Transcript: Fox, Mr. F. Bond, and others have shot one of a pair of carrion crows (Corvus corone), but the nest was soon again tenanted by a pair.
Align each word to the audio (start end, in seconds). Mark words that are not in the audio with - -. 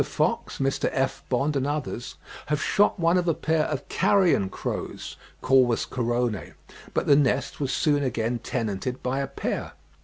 Fox, 0.03 0.57
Mr. 0.57 0.89
F. 0.93 1.21
Bond, 1.29 1.55
and 1.55 1.67
others 1.67 2.15
have 2.47 2.59
shot 2.59 2.99
one 2.99 3.19
of 3.19 3.27
a 3.27 3.35
pair 3.35 3.65
of 3.65 3.87
carrion 3.87 4.49
crows 4.49 5.15
(Corvus 5.41 5.85
corone), 5.85 6.55
but 6.95 7.05
the 7.05 7.15
nest 7.15 7.59
was 7.59 7.71
soon 7.71 8.01
again 8.01 8.39
tenanted 8.39 9.03
by 9.03 9.19
a 9.19 9.27
pair. 9.27 9.73